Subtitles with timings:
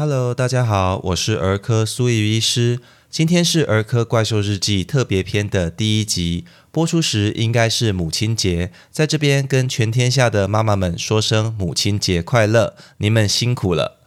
[0.00, 2.80] Hello，大家好，我是儿科苏怡医师。
[3.10, 13.99] 今天是儿科怪兽日记特别篇的第一集，播出时应该是母亲节，在这边跟全天下的妈妈们说声母亲节快乐，你们辛苦了。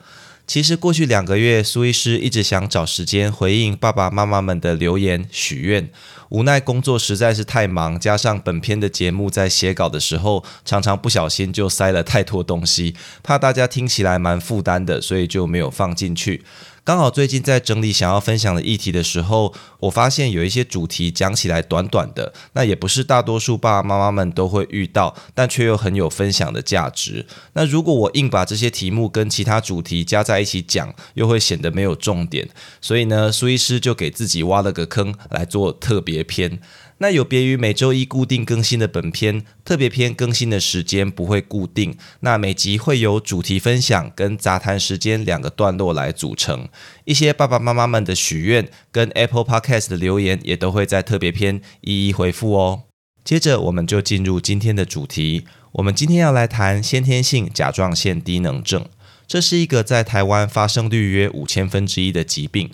[0.46, 5.90] 其实过去两个月，苏医师一直想找时间回应爸爸妈妈们的留言许愿，
[6.30, 12.94] 无奈工作实在是太忙，加上本片的节目在写稿的时候，常常不小心就塞了太多东西，
[13.24, 16.44] 怕大家听起来蛮负担的，所以就没有放进去。
[16.86, 27.26] 刚好最近在整理想要分享的议题的时候，我发现有一些主题讲起来短短的，那也不是大多数爸爸妈妈们都会遇到，但却又很有分享的价值。
[27.54, 32.50] 那如果我硬把这些题目跟其他主题加在一起讲，又会显得没有重点。
[32.82, 36.60] 所以呢，苏医师就给自己挖了个坑来做特别篇。
[37.00, 46.70] 那有别于每周一固定更新的本篇特别篇更新的时间不会固定，那每集会有主题分享跟杂谈时间两个段落来组成。
[47.06, 52.84] 一些爸爸妈妈们的许愿跟 Apple Podcast 的留言也都会在特别篇一一回复哦。
[53.24, 58.86] 接着我们就进入今天的主题，我们今天要来谈先天性甲状腺低能症，
[59.26, 62.70] 这是一个在台湾发生率约五千分之一的疾病。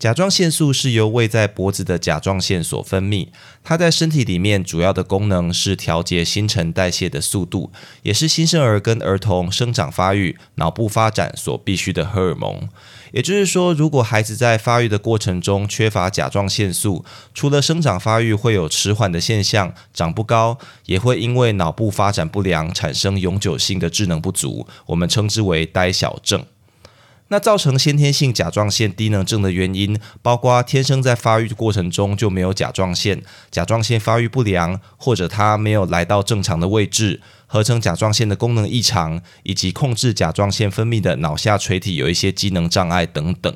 [0.00, 3.28] 甲状腺素是由位在脖子的甲状腺所分泌，
[3.62, 7.70] 它在身体里面主要的功能是调节新陈代谢的速度，
[8.02, 12.66] 也是新生儿跟儿童生长发育、脑部发展所必须的荷尔蒙。
[13.12, 17.04] 也就是说，如果孩子在发育的过程中缺乏甲状腺素，
[17.34, 26.46] 除了生长发育会有迟缓的现象，长不高，也会因为脑部发展不良产生永久性的智能不足，我们称之为呆小症。
[27.32, 43.54] 那造成先天性甲状腺低能症的原因，包括天生在发育过程中就没有甲状腺，甲状腺发育不良，或者它没有来到正常的位置，合成甲状腺的功能异常，以及控制甲状腺分泌的脑下垂体有一些机能障碍等等。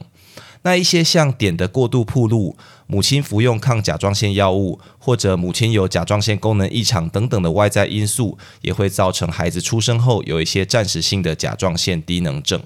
[0.63, 2.57] 那一些像碘的过度铺路、
[2.87, 12.63] 母亲服用抗甲状腺药物，或者母亲有甲状腺功能异常等等的外在因素，也会造成孩子出生后有一些暂时性的甲状腺低能症。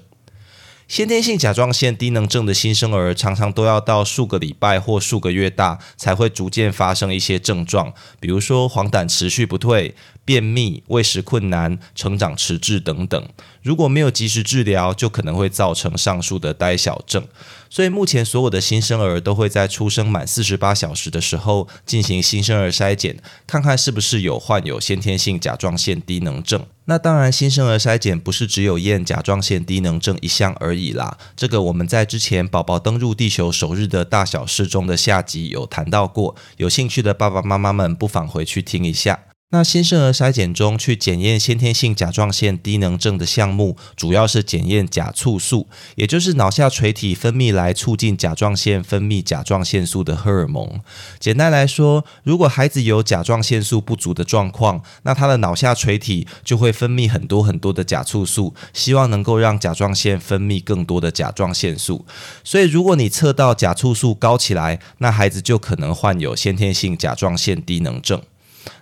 [0.89, 9.93] 先天性甲状腺低能症的新生儿常常都要到数个礼拜或数个月大才会逐渐发生一些症状，比如说黄疸持续不退、
[10.25, 13.29] 便秘、喂食困难、成长迟滞等等。
[13.61, 17.27] 如果没有及时治疗，就可能会造成上述的呆小症。
[17.69, 26.65] 所以目前所有的新生儿都会在出生满四十八小时的时候进行新生儿筛检，看看是不是有患有先天性甲状腺低能症。
[26.89, 31.19] 那当然，新生儿筛检不是只有验甲状腺低能症一项而已啦。
[31.35, 39.28] 这个我们在之前宝宝登入地球首日的大小事中的下集有谈到过，有兴趣的爸爸妈妈们不妨回去听一下。
[39.51, 50.79] 那新生儿筛检中去检验先天性甲状腺低能症的项目，主要是检验甲促素，也就是脑下垂体分泌来促进甲状腺分泌甲状腺素的荷尔蒙。
[51.19, 62.05] 简单来说，如果孩子有甲状腺素不足的状况，那他的脑下垂体就会分泌很多很多的甲促素，希望能够让甲状腺分泌更多的甲状腺素。
[62.43, 68.21] 所以，如果你测到甲促素高起来，那孩子就可能患有先天性甲状腺低能症。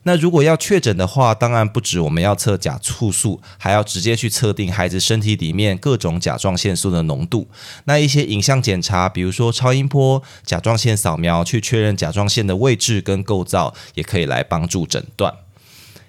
[0.04, 7.48] 那如果要确诊的话，当然不止我们要测甲促素，还要直接去测定孩子身体里面各种甲状腺素的浓度。
[7.86, 15.34] 那一些影像检查，比如说超音波、甲状腺扫描，去确认甲状腺的位置跟构造，也可以来帮助诊断。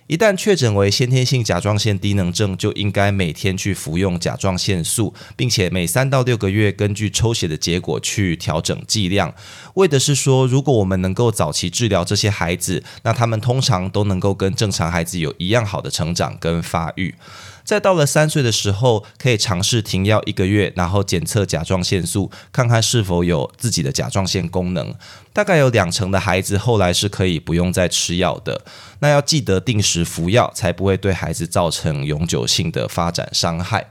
[0.09, 9.35] 一旦确诊为先天性甲状腺低能症，就应该每天去服用甲状腺素，并且每三到六个月根据抽血的结果去调整剂量。
[9.75, 17.15] 为的是说，如果我们能够早期治疗这些孩子，那他们通常都能够跟正常孩子有一样好的成长跟发育。
[17.63, 24.95] 在到了三岁的时候，可以尝试停药一个月，然后检测甲状腺素，看看是否有自己的甲状腺功能。
[25.35, 28.65] 大概有两成的孩子后来是可以不用再吃药的。
[29.01, 33.87] 那要记得定时服药，才不会对孩子造成永久性的发展伤害。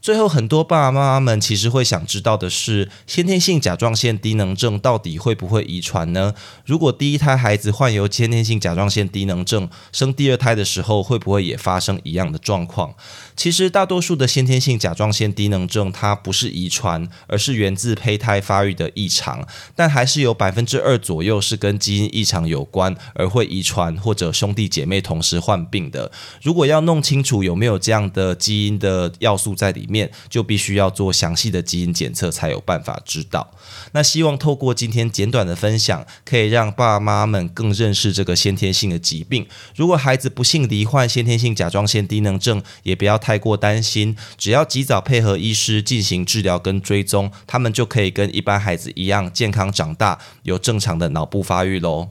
[0.00, 6.34] 最后，很多爸爸妈妈们其实会想知道的是，先天性甲状腺低能症到底会不会遗传呢？
[6.64, 12.94] 如果第一胎孩子患有先天性甲状腺低能症，生第二胎的时候会不会也发生一样的状况？
[13.36, 26.10] 其实，大多数的先天性甲状腺低能症它不是遗传，而是源自胚胎发育的异常，但还是有百分之二左右是跟基因异常有关，而会遗传或者兄弟姐妹同时患病的。
[26.40, 33.52] 如果要弄清楚有没有这样的基因的要素在里，面，就必须要做详细的基因检测才有办法知道。
[33.92, 39.46] 那希望透过今天简短的分享，可以让爸妈们更认识这个先天性的疾病。
[39.74, 52.08] 如果孩子不幸罹患先天性甲状腺低能症，也不要太过担心，只要及早配合医师进行治疗跟追踪，他们就可以跟一般孩子一样健康长大，有正常的脑部发育喽。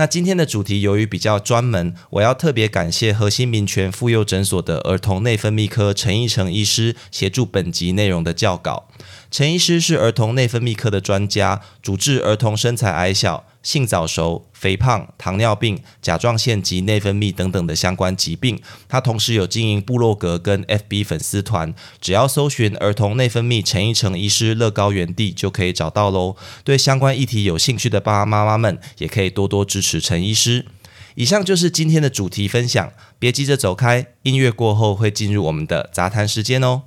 [0.00, 8.88] 那今天的主题由于比较专门，我要特别感谢核心民权妇幼诊所的儿童内分泌科陈义成医师协助本集内容的教稿。
[9.30, 18.60] 陈医师是儿童内分泌科的专家，主治儿童身材矮小、性早熟、肥胖、糖尿病、甲状腺及内分泌等等的相关疾病。
[18.88, 26.34] 他同时有经营部落格跟 FB 粉丝团，只要搜寻儿童内分泌陈一成医师乐高原地就可以找到喽。
[26.64, 30.66] 对相关议题有兴趣的爸爸妈妈们，也可以多多支持陈医师。
[31.14, 36.82] 以上就是今天的主题分享，别急着走开，音乐过后会进入我们的杂谈时间哦。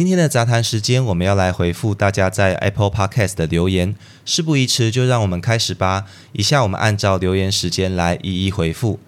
[0.00, 3.94] 今天的杂谈时间，我们要来回复大家在 Apple Podcast 的留言。
[4.24, 6.06] 事不宜迟，就让我们开始吧。
[6.32, 8.98] 以下我们按照留言时间来一一回复。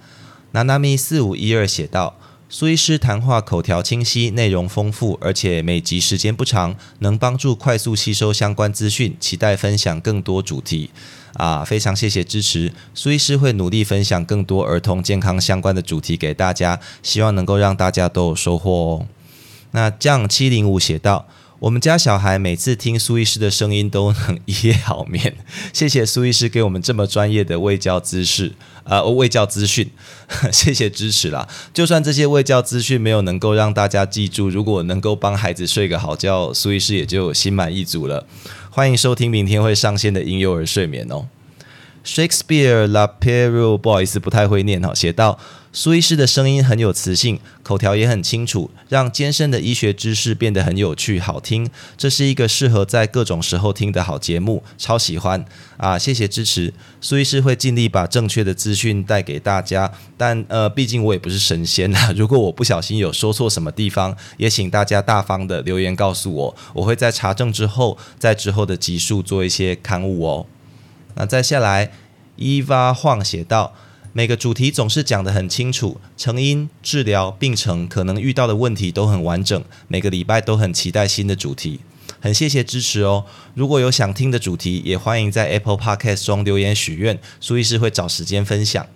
[0.51, 2.19] 娜娜咪四五一二写道：
[2.51, 9.17] 苏医师谈话口条清晰，内容丰富，而且每集时间不长，能帮助快速吸收相关资讯。
[9.19, 10.91] 期待分享更多主题。
[11.39, 19.07] 啊，非常谢谢支持，苏医师会努力分享更多儿童健康相关的主题给大家，希望能够让大家都有收获哦。
[19.73, 21.27] 那降七零五写道
[21.61, 25.37] ：“我们家小孩每次听苏医师的声音都能一夜好眠，
[25.73, 28.53] 谢谢苏医师给我们这么专业的卫教知识，
[28.85, 29.91] 呃，卫教资讯，
[30.53, 31.49] 谢谢支持啦。
[31.75, 38.27] 就算这些卫教资讯没有能够让大家记住，如果能够帮孩子睡个好觉，苏医师也就心满意足了。
[38.71, 41.27] 欢迎收听明天会上线的婴幼儿睡眠哦。”
[42.05, 44.93] Shakespeare La Peru，不好意思，不太会念哈。
[44.93, 45.39] 写到
[45.75, 51.71] 苏医师的声音很有磁性，口条也很清楚，让艰深的医学知识变得很有趣、好听。
[51.97, 55.43] 这是一个适合在各种时候听的好节目，超喜欢
[55.79, 55.99] 啊！
[55.99, 59.91] 谢谢支持，苏医师会尽力把正确的资讯带给大家。
[60.19, 70.47] 但呃，毕竟我也不是神仙啊， 如果我不小心有说错什么地方，也请大家大方的留言告诉我，我会在查证之后，在之后的集数做一些刊物哦。
[71.15, 71.91] 那再下来，
[72.37, 73.75] 伊娃晃写道：
[74.15, 79.65] 每个主题总是讲得很清楚，成因、治疗、病程可能遇到的问题都很完整。
[79.89, 81.81] 每个礼拜都很期待新的主题，
[82.21, 83.25] 很谢谢支持哦。
[83.55, 88.87] 如果有想听的主题，也欢迎在 Apple Podcast 中留言许愿，苏医师会找时间分享。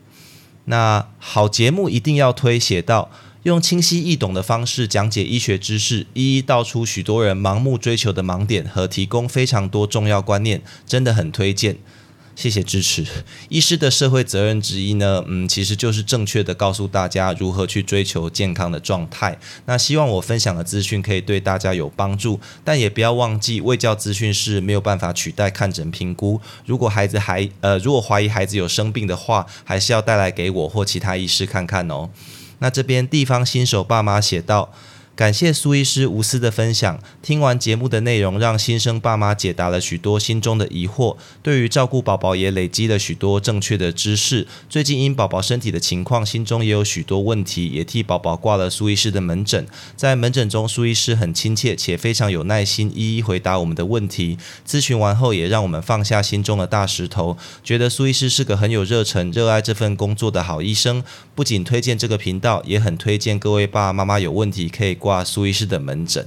[0.66, 3.10] 那好节目一定要推，写到
[3.44, 11.78] 用清晰易懂的方式讲解医学知识，一一道出许多人盲目追求的盲点和提供非常多重要观念，真的很推荐。
[12.37, 13.05] 谢谢支持。
[13.49, 19.37] 医师的社会责任之一呢，嗯，其实就是正确的告诉大家如何去追求健康的状态。
[19.64, 26.40] 那希望我分享的资讯可以对大家有帮助，但也不要忘记，卫教资讯是没有办法取代看诊评估。
[26.66, 32.11] 如果孩子还呃，如果怀疑孩子有生病的话，还是要带来给我或其他医师看看哦。
[32.59, 34.73] 那这边地方新手爸妈写道。
[35.16, 37.00] 感谢苏医师无私的分享。
[37.23, 41.16] 听完节目的内容，让新生爸妈解答了许多心中的疑惑。
[41.42, 44.46] 对于照顾宝宝，也累积了许多正确的知识。
[44.68, 49.66] 最近因宝宝身体的情况，心中也有许多问题，也替宝宝挂了苏医师的门诊。
[49.96, 54.37] 在门诊中，苏医师很亲切且非常有耐心，一一回答我们的问题。
[54.68, 61.02] 咨询完后，也让我们放下心中的大石头，觉得苏医师是个很有热忱、热爱这份工作的好医生。
[61.35, 64.99] 不仅推荐这个频道，也很推荐各位爸爸妈妈有问题可以。
[65.06, 66.26] 挂苏医师的门诊，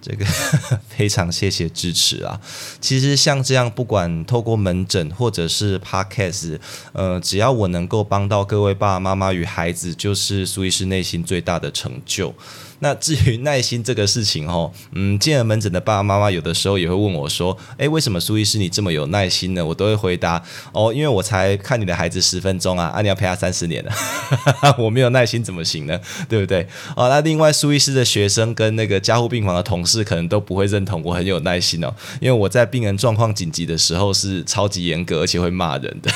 [0.00, 0.24] 这个
[0.88, 2.40] 非常谢谢支持啊！
[2.80, 6.56] 其实像这样，不管透过门诊或者是 podcast，
[6.92, 12.32] 呃，只要我能够帮到各位爸爸妈妈与孩子，就是苏医师内心最大的成就。
[12.80, 20.42] 那至于耐心这个事情哦，嗯，进了门诊的爸爸妈妈有的时候也会问我说：“诶，为什么苏医师你这么有耐心呢？”我都会回答
[20.72, 23.92] ：“哦，因为我才看你的孩子十分钟啊，啊，你要陪他三十年了，
[24.78, 25.98] 我没有耐心怎么行呢？
[26.28, 26.66] 对不对？
[26.94, 36.10] 哦，那另外苏医师的学生跟那个加护病房的同事可能都不会认同我很有耐心哦，因为我在病人状况紧急的时候是超级严格而且会骂人的。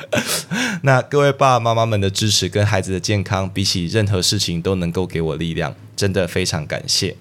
[0.82, 5.73] 那各位爸爸妈妈们的支持跟孩子的健康，比起任何事情都能够给我力量。
[5.96, 7.16] 真的非常感谢。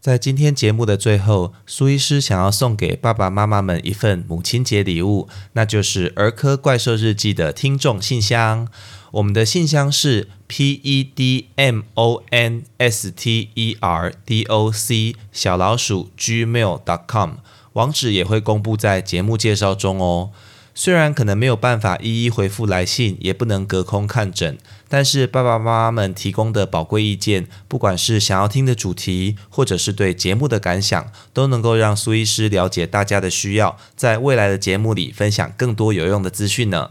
[0.00, 8.68] 在今天节目的最后，苏医师想要送给爸爸妈妈们一份母亲节礼物，那就是儿科怪兽日记的听众信箱。
[9.12, 16.82] 我们的信箱是 p e d m o n s t e r d o c 小老鼠 gmail
[16.84, 17.36] dot com，
[17.72, 20.30] 网址也会公布在节目介绍中哦。
[20.74, 36.90] 虽然可能没有办法一一回复来信，也不能隔空看诊，但是爸爸妈妈们提供的宝贵意见，不管是想要听的主题，或者是对节目的感想，都能够让苏医师了解大家的需要，在未来的节目里分享更多有用的资讯呢。